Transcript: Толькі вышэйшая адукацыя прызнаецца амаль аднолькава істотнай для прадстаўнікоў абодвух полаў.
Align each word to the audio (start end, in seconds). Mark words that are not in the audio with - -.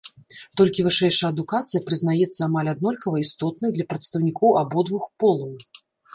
Толькі 0.59 0.85
вышэйшая 0.87 1.29
адукацыя 1.33 1.81
прызнаецца 1.89 2.39
амаль 2.47 2.71
аднолькава 2.73 3.17
істотнай 3.25 3.69
для 3.77 3.85
прадстаўнікоў 3.93 4.59
абодвух 4.65 5.05
полаў. 5.23 5.55